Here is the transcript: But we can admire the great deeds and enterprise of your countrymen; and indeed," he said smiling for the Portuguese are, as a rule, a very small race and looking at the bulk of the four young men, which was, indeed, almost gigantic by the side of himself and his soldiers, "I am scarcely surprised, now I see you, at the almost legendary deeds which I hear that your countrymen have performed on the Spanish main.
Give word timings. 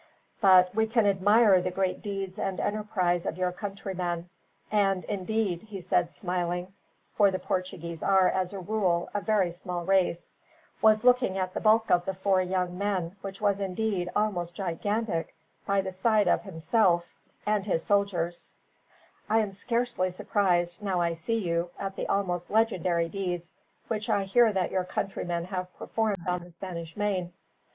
But 0.41 0.73
we 0.73 0.87
can 0.87 1.05
admire 1.05 1.61
the 1.61 1.69
great 1.69 2.01
deeds 2.01 2.39
and 2.39 2.59
enterprise 2.59 3.27
of 3.27 3.37
your 3.37 3.51
countrymen; 3.51 4.29
and 4.71 5.03
indeed," 5.03 5.61
he 5.61 5.79
said 5.79 6.11
smiling 6.11 6.73
for 7.13 7.29
the 7.29 7.37
Portuguese 7.37 8.01
are, 8.01 8.27
as 8.27 8.51
a 8.51 8.57
rule, 8.57 9.11
a 9.13 9.21
very 9.21 9.51
small 9.51 9.85
race 9.85 10.33
and 10.83 11.03
looking 11.03 11.37
at 11.37 11.53
the 11.53 11.59
bulk 11.61 11.91
of 11.91 12.05
the 12.05 12.15
four 12.15 12.41
young 12.41 12.79
men, 12.79 13.15
which 13.21 13.39
was, 13.41 13.59
indeed, 13.59 14.09
almost 14.15 14.55
gigantic 14.55 15.35
by 15.67 15.81
the 15.81 15.91
side 15.91 16.27
of 16.27 16.41
himself 16.41 17.13
and 17.45 17.67
his 17.67 17.83
soldiers, 17.83 18.53
"I 19.29 19.37
am 19.37 19.51
scarcely 19.51 20.09
surprised, 20.09 20.81
now 20.81 20.99
I 20.99 21.13
see 21.13 21.37
you, 21.37 21.69
at 21.77 21.95
the 21.95 22.07
almost 22.07 22.49
legendary 22.49 23.07
deeds 23.07 23.53
which 23.87 24.09
I 24.09 24.23
hear 24.23 24.51
that 24.51 24.71
your 24.71 24.83
countrymen 24.83 25.45
have 25.45 25.71
performed 25.77 26.27
on 26.27 26.43
the 26.43 26.49
Spanish 26.49 26.97
main. 26.97 27.33